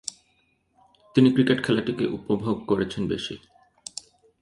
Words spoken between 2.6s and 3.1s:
করেছেন